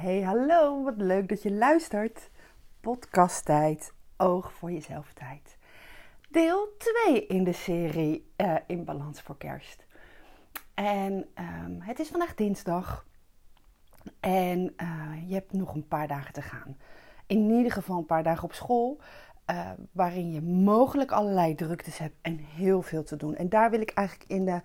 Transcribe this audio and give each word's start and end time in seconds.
Hey, 0.00 0.22
hallo, 0.22 0.82
wat 0.82 0.96
leuk 0.96 1.28
dat 1.28 1.42
je 1.42 1.52
luistert. 1.52 2.30
Podcasttijd, 2.80 3.92
oog 4.16 4.52
voor 4.52 4.72
jezelf 4.72 5.12
tijd. 5.12 5.56
Deel 6.30 6.74
2 7.04 7.26
in 7.26 7.44
de 7.44 7.52
serie 7.52 8.32
uh, 8.36 8.54
In 8.66 8.84
Balans 8.84 9.20
voor 9.20 9.36
Kerst. 9.36 9.86
En 10.74 11.12
um, 11.12 11.80
het 11.80 11.98
is 11.98 12.08
vandaag 12.08 12.34
dinsdag 12.34 13.06
en 14.20 14.74
uh, 14.76 15.28
je 15.28 15.34
hebt 15.34 15.52
nog 15.52 15.74
een 15.74 15.88
paar 15.88 16.08
dagen 16.08 16.32
te 16.32 16.42
gaan. 16.42 16.76
In 17.26 17.50
ieder 17.50 17.72
geval 17.72 17.98
een 17.98 18.06
paar 18.06 18.22
dagen 18.22 18.44
op 18.44 18.52
school, 18.52 19.00
uh, 19.50 19.70
waarin 19.92 20.32
je 20.32 20.42
mogelijk 20.42 21.12
allerlei 21.12 21.54
druktes 21.54 21.98
hebt 21.98 22.16
en 22.22 22.38
heel 22.38 22.82
veel 22.82 23.02
te 23.02 23.16
doen. 23.16 23.36
En 23.36 23.48
daar 23.48 23.70
wil 23.70 23.80
ik 23.80 23.90
eigenlijk 23.90 24.30
in 24.30 24.44
de, 24.44 24.60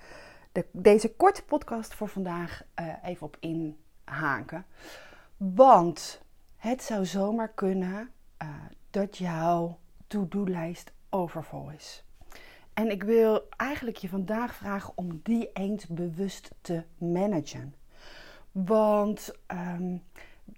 de 0.51 0.65
deze 0.71 1.15
korte 1.15 1.43
podcast 1.43 1.93
voor 1.93 2.07
vandaag 2.07 2.63
even 3.03 3.27
op 3.27 3.37
inhaken. 3.39 4.65
Want 5.37 6.21
het 6.55 6.83
zou 6.83 7.05
zomaar 7.05 7.49
kunnen 7.49 8.11
uh, 8.41 8.49
dat 8.89 9.17
jouw 9.17 9.79
to-do-lijst 10.07 10.91
overvol 11.09 11.69
is. 11.69 12.03
En 12.73 12.91
ik 12.91 13.03
wil 13.03 13.49
eigenlijk 13.49 13.97
je 13.97 14.09
vandaag 14.09 14.55
vragen 14.55 14.93
om 14.95 15.19
die 15.23 15.49
eens 15.53 15.87
bewust 15.87 16.49
te 16.61 16.83
managen. 16.97 17.75
Want 18.51 19.31
um, 19.47 20.03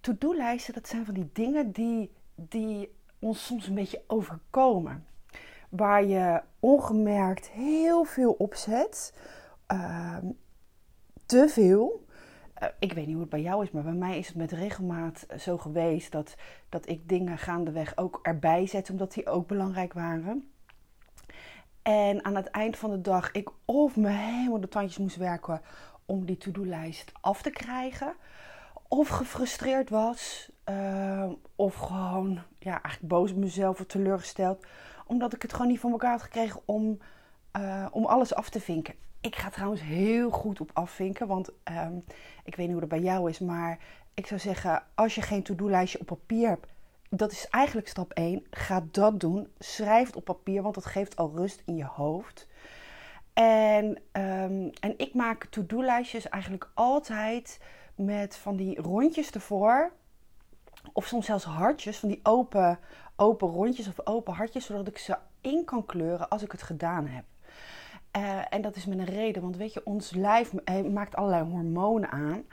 to-do-lijsten, 0.01 0.73
dat 0.73 0.87
zijn 0.87 1.05
van 1.05 1.13
die 1.13 1.29
dingen 1.33 1.71
die, 1.71 2.11
die 2.35 2.95
ons 3.19 3.45
soms 3.45 3.67
een 3.67 3.75
beetje 3.75 4.03
overkomen. 4.07 5.05
Waar 5.69 6.03
je 6.03 6.41
ongemerkt 6.59 7.49
heel 7.49 8.03
veel 8.03 8.31
opzet. 8.31 9.13
Uh, 9.71 10.17
te 11.25 11.49
veel. 11.49 12.05
Eh, 12.59 12.67
ik 12.79 12.93
weet 12.93 13.05
niet 13.05 13.13
hoe 13.13 13.21
het 13.21 13.31
bij 13.31 13.41
jou 13.41 13.63
is, 13.63 13.71
maar 13.71 13.83
bij 13.83 13.93
mij 13.93 14.17
is 14.17 14.27
het 14.27 14.35
met 14.35 14.51
regelmaat 14.51 15.25
zo 15.39 15.57
geweest 15.57 16.11
dat, 16.11 16.35
dat 16.69 16.89
ik 16.89 17.09
dingen 17.09 17.37
gaandeweg 17.37 17.97
ook 17.97 18.19
erbij 18.21 18.67
zet, 18.67 18.89
omdat 18.89 19.13
die 19.13 19.27
ook 19.27 19.47
belangrijk 19.47 19.93
waren. 19.93 20.51
En 21.81 22.25
aan 22.25 22.35
het 22.35 22.47
eind 22.47 22.77
van 22.77 22.89
de 22.89 23.01
dag 23.01 23.31
ik 23.31 23.49
of 23.65 23.95
me 23.95 24.09
helemaal 24.09 24.59
de 24.59 24.67
tandjes 24.67 24.97
moest 24.97 25.15
werken 25.15 25.61
om 26.05 26.25
die 26.25 26.37
to-do-lijst 26.37 27.11
af 27.21 27.41
te 27.41 27.49
krijgen. 27.49 28.15
Of 28.87 29.07
gefrustreerd 29.07 29.89
was. 29.89 30.51
Uh, 30.69 31.31
of 31.55 31.75
gewoon 31.75 32.41
ja, 32.59 32.71
eigenlijk 32.71 33.13
boos 33.13 33.31
op 33.31 33.37
mezelf 33.37 33.79
of 33.79 33.85
teleurgesteld. 33.85 34.65
Omdat 35.05 35.33
ik 35.33 35.41
het 35.41 35.53
gewoon 35.53 35.67
niet 35.67 35.79
voor 35.79 35.91
elkaar 35.91 36.11
had 36.11 36.21
gekregen 36.21 36.61
om, 36.65 36.97
om 37.91 38.05
alles 38.05 38.33
af 38.33 38.49
te 38.49 38.59
vinken. 38.59 38.93
Ik 39.21 39.35
ga 39.35 39.49
trouwens 39.49 39.81
heel 39.81 40.29
goed 40.29 40.61
op 40.61 40.69
afvinken, 40.73 41.27
want 41.27 41.49
um, 41.71 42.03
ik 42.43 42.55
weet 42.55 42.65
niet 42.65 42.71
hoe 42.71 42.79
dat 42.79 42.99
bij 42.99 42.99
jou 42.99 43.29
is, 43.29 43.39
maar 43.39 43.79
ik 44.13 44.27
zou 44.27 44.39
zeggen, 44.39 44.83
als 44.95 45.15
je 45.15 45.21
geen 45.21 45.43
to-do-lijstje 45.43 45.99
op 45.99 46.05
papier 46.05 46.49
hebt, 46.49 46.67
dat 47.09 47.31
is 47.31 47.47
eigenlijk 47.49 47.87
stap 47.87 48.11
1. 48.11 48.45
Ga 48.49 48.83
dat 48.91 49.19
doen. 49.19 49.47
Schrijf 49.59 50.07
het 50.07 50.15
op 50.15 50.23
papier, 50.23 50.61
want 50.61 50.75
dat 50.75 50.85
geeft 50.85 51.15
al 51.15 51.31
rust 51.35 51.61
in 51.65 51.75
je 51.75 51.85
hoofd. 51.85 52.47
En, 53.33 53.85
um, 54.11 54.69
en 54.79 54.93
ik 54.97 55.13
maak 55.13 55.45
to-do-lijstjes 55.45 56.29
eigenlijk 56.29 56.69
altijd 56.73 57.59
met 57.95 58.37
van 58.37 58.55
die 58.55 58.81
rondjes 58.81 59.31
ervoor. 59.31 59.91
Of 60.93 61.05
soms 61.05 61.25
zelfs 61.25 61.43
hartjes, 61.43 61.97
van 61.97 62.09
die 62.09 62.19
open, 62.23 62.79
open 63.15 63.47
rondjes 63.47 63.87
of 63.87 64.07
open 64.07 64.33
hartjes, 64.33 64.65
zodat 64.65 64.87
ik 64.87 64.97
ze 64.97 65.17
in 65.41 65.65
kan 65.65 65.85
kleuren 65.85 66.29
als 66.29 66.43
ik 66.43 66.51
het 66.51 66.63
gedaan 66.63 67.07
heb. 67.07 67.23
Uh, 68.17 68.39
en 68.49 68.61
dat 68.61 68.75
is 68.75 68.85
met 68.85 68.97
een 68.97 69.05
reden, 69.05 69.41
want 69.41 69.57
weet 69.57 69.73
je, 69.73 69.85
ons 69.85 70.11
lijf 70.11 70.53
maakt 70.91 71.15
allerlei 71.15 71.43
hormonen 71.43 72.11
aan. 72.11 72.43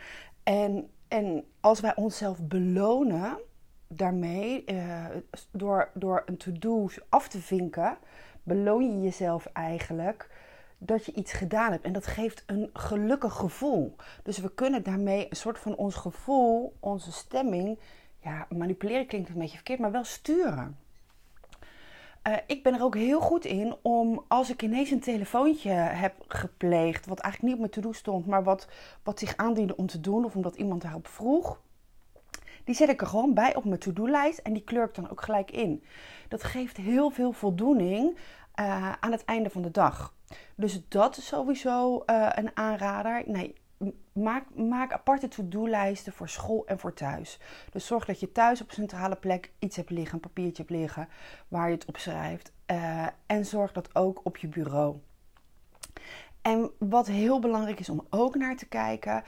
En, 0.43 0.91
en 1.09 1.45
als 1.61 1.81
wij 1.81 1.97
onszelf 1.97 2.43
belonen 2.43 3.39
daarmee, 3.89 4.65
uh, 4.67 5.07
door, 5.51 5.91
door 5.95 6.23
een 6.27 6.37
to-do 6.37 6.89
af 7.09 7.29
te 7.29 7.41
vinken, 7.41 7.97
beloon 8.43 8.85
je 8.85 9.01
jezelf 9.01 9.47
eigenlijk 9.47 10.31
dat 10.79 11.05
je 11.05 11.13
iets 11.13 11.33
gedaan 11.33 11.71
hebt. 11.71 11.85
En 11.85 11.93
dat 11.93 12.07
geeft 12.07 12.43
een 12.47 12.71
gelukkig 12.73 13.35
gevoel. 13.35 13.97
Dus 14.23 14.39
we 14.39 14.55
kunnen 14.55 14.83
daarmee 14.83 15.27
een 15.31 15.37
soort 15.37 15.59
van 15.59 15.77
ons 15.77 15.95
gevoel, 15.95 16.77
onze 16.81 17.13
stemming, 17.13 17.79
ja, 18.19 18.47
manipuleren 18.49 19.07
klinkt 19.07 19.29
een 19.29 19.39
beetje 19.39 19.57
verkeerd, 19.57 19.79
maar 19.79 19.93
wel 19.93 20.05
sturen. 20.05 20.79
Uh, 22.29 22.37
ik 22.47 22.63
ben 22.63 22.75
er 22.75 22.83
ook 22.83 22.97
heel 22.97 23.21
goed 23.21 23.45
in 23.45 23.77
om 23.83 24.25
als 24.29 24.51
ik 24.51 24.63
ineens 24.63 24.91
een 24.91 25.01
telefoontje 25.01 25.71
heb 25.71 26.15
gepleegd, 26.29 27.07
wat 27.07 27.19
eigenlijk 27.21 27.43
niet 27.43 27.63
op 27.63 27.71
mijn 27.71 27.83
to-do 27.83 27.99
stond, 27.99 28.27
maar 28.27 28.45
wat, 28.45 28.69
wat 29.03 29.19
zich 29.19 29.37
aandiende 29.37 29.77
om 29.77 29.87
te 29.87 30.01
doen 30.01 30.25
of 30.25 30.35
omdat 30.35 30.57
iemand 30.57 30.83
daarop 30.83 31.09
vroeg, 31.09 31.61
die 32.65 32.75
zet 32.75 32.89
ik 32.89 33.01
er 33.01 33.07
gewoon 33.07 33.35
bij 33.35 33.55
op 33.55 33.65
mijn 33.65 33.81
to-do-lijst 33.81 34.39
en 34.39 34.53
die 34.53 34.65
kleur 34.65 34.85
ik 34.85 34.95
dan 34.95 35.11
ook 35.11 35.23
gelijk 35.23 35.51
in. 35.51 35.85
Dat 36.29 36.45
geeft 36.45 36.77
heel 36.77 37.11
veel 37.11 37.33
voldoening 37.33 38.19
uh, 38.61 38.93
aan 39.01 39.13
het 39.13 39.25
einde 39.25 39.51
van 39.51 39.63
de 39.63 39.71
dag. 39.71 40.15
Dus 40.55 40.89
dat 40.89 41.17
is 41.17 41.27
sowieso 41.27 42.03
uh, 42.07 42.29
een 42.35 42.51
aanrader. 42.55 43.23
Nee, 43.27 43.55
maak, 44.13 44.45
maak 44.55 44.93
aparte 44.93 45.29
to-do-lijsten 45.29 46.13
voor 46.13 46.29
school 46.29 46.67
en 46.67 46.79
voor 46.79 46.95
thuis. 46.95 47.39
Dus 47.71 47.87
zorg 47.87 48.05
dat 48.05 48.21
je 48.21 48.33
thuis 48.33 48.61
op 48.61 48.69
een 48.69 48.75
centrale 48.75 49.17
plek 49.17 49.51
iets 49.59 49.77
hebt 49.77 49.91
liggen, 49.91 50.15
een 50.15 50.21
papiertje 50.21 50.63
hebt 50.63 50.75
liggen 50.75 51.09
waar 51.49 51.69
je 51.69 51.75
het 51.75 51.85
op 51.85 51.97
schrijft. 51.97 52.53
Uh, 52.71 53.07
en 53.27 53.47
zorg 53.47 53.73
dat 53.73 53.95
ook 53.95 54.21
op 54.23 54.37
je 54.37 54.49
bureau. 54.49 54.97
En 56.43 56.71
wat 56.79 57.07
heel 57.07 57.41
belangrijk 57.41 57.81
is 57.81 57.89
om 57.89 58.07
ook 58.11 58.35
naar 58.35 58.57
te 58.57 58.67
kijken, 58.67 59.23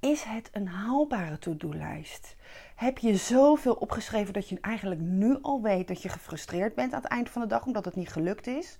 is 0.00 0.22
het 0.22 0.48
een 0.52 0.68
haalbare 0.68 1.38
to-do-lijst? 1.38 2.36
Heb 2.74 2.98
je 2.98 3.16
zoveel 3.16 3.74
opgeschreven 3.74 4.32
dat 4.32 4.48
je 4.48 4.58
eigenlijk 4.60 5.00
nu 5.00 5.38
al 5.42 5.62
weet 5.62 5.88
dat 5.88 6.02
je 6.02 6.08
gefrustreerd 6.08 6.74
bent 6.74 6.92
aan 6.92 7.02
het 7.02 7.10
eind 7.10 7.30
van 7.30 7.42
de 7.42 7.48
dag 7.48 7.66
omdat 7.66 7.84
het 7.84 7.94
niet 7.94 8.08
gelukt 8.08 8.46
is? 8.46 8.78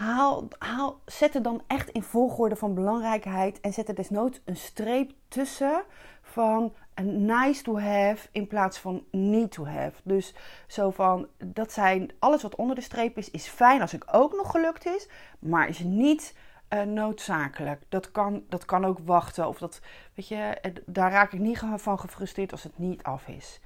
Haal, 0.00 1.00
zet 1.04 1.34
er 1.34 1.42
dan 1.42 1.62
echt 1.66 1.88
in 1.88 2.02
volgorde 2.02 2.56
van 2.56 2.74
belangrijkheid 2.74 3.60
en 3.60 3.72
zet 3.72 3.88
er 3.88 3.94
desnoods 3.94 4.40
een 4.44 4.56
streep 4.56 5.12
tussen 5.28 5.82
van 6.22 6.74
nice 7.02 7.62
to 7.62 7.78
have 7.78 8.28
in 8.32 8.46
plaats 8.46 8.78
van 8.78 9.04
need 9.10 9.50
to 9.50 9.66
have. 9.66 9.92
Dus 10.02 10.34
zo 10.66 10.90
van, 10.90 11.28
dat 11.38 11.72
zijn 11.72 12.10
alles 12.18 12.42
wat 12.42 12.54
onder 12.54 12.76
de 12.76 12.82
streep 12.82 13.18
is, 13.18 13.30
is 13.30 13.46
fijn 13.46 13.80
als 13.80 13.94
ik 13.94 14.04
ook 14.12 14.32
nog 14.32 14.50
gelukt 14.50 14.86
is, 14.86 15.08
maar 15.38 15.68
is 15.68 15.78
niet 15.78 16.34
uh, 16.70 16.82
noodzakelijk. 16.82 17.82
Dat 17.88 18.10
kan, 18.10 18.44
dat 18.48 18.64
kan 18.64 18.84
ook 18.84 18.98
wachten. 19.04 19.48
Of 19.48 19.58
dat, 19.58 19.80
weet 20.14 20.28
je, 20.28 20.72
daar 20.86 21.10
raak 21.10 21.32
ik 21.32 21.40
niet 21.40 21.62
van 21.76 21.98
gefrustreerd 21.98 22.52
als 22.52 22.62
het 22.62 22.78
niet 22.78 23.02
af 23.02 23.28
is. 23.28 23.60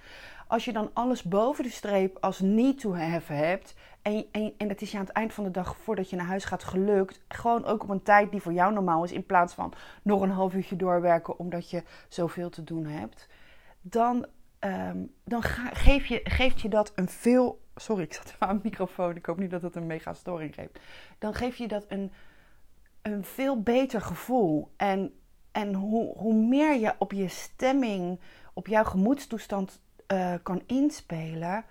Als 0.46 0.64
je 0.64 0.72
dan 0.72 0.90
alles 0.92 1.22
boven 1.22 1.64
de 1.64 1.70
streep 1.70 2.18
als 2.20 2.40
need 2.40 2.80
to 2.80 2.94
have 2.94 3.32
hebt. 3.32 3.74
En, 4.02 4.24
en, 4.32 4.52
en 4.56 4.68
dat 4.68 4.80
is 4.80 4.90
je 4.90 4.98
aan 4.98 5.04
het 5.04 5.12
eind 5.12 5.32
van 5.32 5.44
de 5.44 5.50
dag 5.50 5.76
voordat 5.76 6.10
je 6.10 6.16
naar 6.16 6.26
huis 6.26 6.44
gaat 6.44 6.64
gelukt. 6.64 7.20
Gewoon 7.28 7.64
ook 7.64 7.82
op 7.82 7.88
een 7.88 8.02
tijd 8.02 8.30
die 8.30 8.40
voor 8.40 8.52
jou 8.52 8.72
normaal 8.72 9.04
is. 9.04 9.12
In 9.12 9.26
plaats 9.26 9.54
van 9.54 9.72
nog 10.02 10.20
een 10.20 10.30
half 10.30 10.54
uurtje 10.54 10.76
doorwerken 10.76 11.38
omdat 11.38 11.70
je 11.70 11.82
zoveel 12.08 12.50
te 12.50 12.64
doen 12.64 12.86
hebt. 12.86 13.28
Dan, 13.80 14.26
um, 14.60 15.12
dan 15.24 15.42
geef 15.72 16.06
je, 16.06 16.20
geeft 16.24 16.60
je 16.60 16.68
dat 16.68 16.92
een 16.94 17.08
veel. 17.08 17.62
Sorry, 17.76 18.02
ik 18.02 18.14
zat 18.14 18.26
even 18.26 18.46
aan 18.46 18.56
de 18.56 18.62
microfoon. 18.62 19.16
Ik 19.16 19.26
hoop 19.26 19.38
niet 19.38 19.50
dat 19.50 19.62
het 19.62 19.76
een 19.76 19.86
mega 19.86 20.12
storing 20.12 20.54
geeft. 20.54 20.78
Dan 21.18 21.34
geef 21.34 21.56
je 21.56 21.68
dat 21.68 21.84
een 21.88 22.12
een 23.04 23.24
veel 23.24 23.62
beter 23.62 24.00
gevoel. 24.00 24.72
En, 24.76 25.14
en 25.52 25.74
hoe, 25.74 26.16
hoe 26.16 26.34
meer 26.34 26.80
je 26.80 26.94
op 26.98 27.12
je 27.12 27.28
stemming, 27.28 28.20
op 28.52 28.66
jouw 28.66 28.84
gemoedstoestand 28.84 29.80
uh, 30.12 30.34
kan 30.42 30.62
inspelen, 30.66 31.64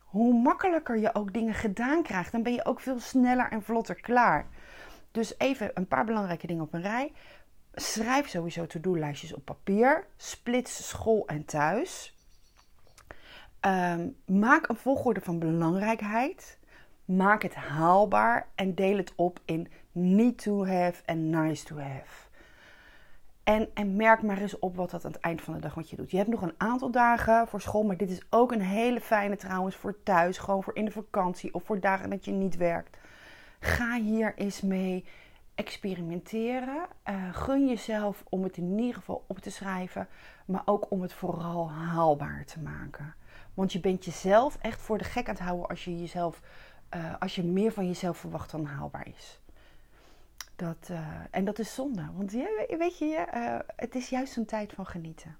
hoe 0.00 0.34
makkelijker 0.34 0.98
je 0.98 1.14
ook 1.14 1.32
dingen 1.32 1.54
gedaan 1.54 2.02
krijgt. 2.02 2.32
Dan 2.32 2.42
ben 2.42 2.52
je 2.52 2.64
ook 2.64 2.80
veel 2.80 3.00
sneller 3.00 3.50
en 3.50 3.62
vlotter 3.62 4.00
klaar. 4.00 4.46
Dus 5.10 5.38
even 5.38 5.70
een 5.74 5.88
paar 5.88 6.04
belangrijke 6.04 6.46
dingen 6.46 6.62
op 6.62 6.74
een 6.74 6.82
rij. 6.82 7.12
Schrijf 7.74 8.28
sowieso 8.28 8.66
to-do-lijstjes 8.66 9.34
op 9.34 9.44
papier. 9.44 10.06
Splits 10.16 10.88
school 10.88 11.26
en 11.26 11.44
thuis. 11.44 12.14
Um, 13.66 14.16
maak 14.26 14.68
een 14.68 14.76
volgorde 14.76 15.20
van 15.20 15.38
belangrijkheid. 15.38 16.58
Maak 17.04 17.42
het 17.42 17.54
haalbaar 17.54 18.48
en 18.54 18.74
deel 18.74 18.96
het 18.96 19.12
op 19.16 19.40
in 19.44 19.68
need 19.92 20.42
to 20.42 20.66
have 20.66 21.02
en 21.04 21.30
nice 21.30 21.64
to 21.64 21.78
have. 21.78 22.29
En, 23.50 23.68
en 23.74 23.96
merk 23.96 24.22
maar 24.22 24.38
eens 24.38 24.58
op 24.58 24.76
wat 24.76 24.90
dat 24.90 25.04
aan 25.04 25.12
het 25.12 25.20
eind 25.20 25.42
van 25.42 25.54
de 25.54 25.60
dag 25.60 25.74
wat 25.74 25.90
je 25.90 25.96
doet. 25.96 26.10
Je 26.10 26.16
hebt 26.16 26.28
nog 26.28 26.42
een 26.42 26.54
aantal 26.56 26.90
dagen 26.90 27.48
voor 27.48 27.60
school, 27.60 27.82
maar 27.82 27.96
dit 27.96 28.10
is 28.10 28.22
ook 28.28 28.52
een 28.52 28.60
hele 28.60 29.00
fijne 29.00 29.36
trouwens 29.36 29.76
voor 29.76 30.02
thuis. 30.02 30.38
Gewoon 30.38 30.62
voor 30.62 30.76
in 30.76 30.84
de 30.84 30.90
vakantie 30.90 31.54
of 31.54 31.64
voor 31.64 31.80
dagen 31.80 32.10
dat 32.10 32.24
je 32.24 32.30
niet 32.30 32.56
werkt. 32.56 32.96
Ga 33.60 34.00
hier 34.00 34.34
eens 34.36 34.60
mee 34.60 35.04
experimenteren. 35.54 36.86
Uh, 37.10 37.14
gun 37.32 37.68
jezelf 37.68 38.24
om 38.28 38.42
het 38.42 38.56
in 38.56 38.78
ieder 38.78 38.94
geval 38.94 39.24
op 39.26 39.38
te 39.38 39.50
schrijven, 39.50 40.08
maar 40.44 40.62
ook 40.64 40.90
om 40.90 41.02
het 41.02 41.12
vooral 41.12 41.70
haalbaar 41.70 42.44
te 42.44 42.60
maken. 42.60 43.14
Want 43.54 43.72
je 43.72 43.80
bent 43.80 44.04
jezelf 44.04 44.58
echt 44.60 44.80
voor 44.80 44.98
de 44.98 45.04
gek 45.04 45.28
aan 45.28 45.34
het 45.34 45.42
houden 45.42 45.68
als 45.68 45.84
je 45.84 45.98
jezelf 45.98 46.40
uh, 46.96 47.14
als 47.18 47.34
je 47.34 47.44
meer 47.44 47.72
van 47.72 47.86
jezelf 47.86 48.18
verwacht 48.18 48.50
dan 48.50 48.64
haalbaar 48.64 49.06
is. 49.16 49.39
Dat, 50.60 50.88
uh, 50.90 50.98
en 51.30 51.44
dat 51.44 51.58
is 51.58 51.74
zonde, 51.74 52.06
want 52.16 52.32
je, 52.32 52.74
weet 52.78 52.98
je, 52.98 53.26
uh, 53.34 53.58
het 53.76 53.94
is 53.94 54.08
juist 54.08 54.36
een 54.36 54.46
tijd 54.46 54.72
van 54.72 54.86
genieten. 54.86 55.36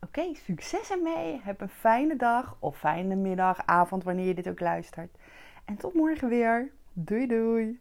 Oké, 0.00 0.34
succes 0.34 0.90
ermee. 0.90 1.40
Heb 1.42 1.60
een 1.60 1.68
fijne 1.68 2.16
dag 2.16 2.56
of 2.58 2.78
fijne 2.78 3.14
middag, 3.14 3.66
avond, 3.66 4.04
wanneer 4.04 4.26
je 4.26 4.34
dit 4.34 4.48
ook 4.48 4.60
luistert. 4.60 5.16
En 5.64 5.76
tot 5.76 5.94
morgen 5.94 6.28
weer. 6.28 6.72
Doei 6.92 7.26
doei. 7.26 7.80